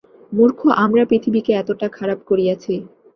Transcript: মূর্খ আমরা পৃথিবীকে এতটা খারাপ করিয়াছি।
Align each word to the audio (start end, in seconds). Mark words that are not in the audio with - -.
মূর্খ 0.31 0.59
আমরা 0.83 1.03
পৃথিবীকে 1.05 1.51
এতটা 1.53 1.87
খারাপ 1.97 2.19
করিয়াছি। 2.29 2.73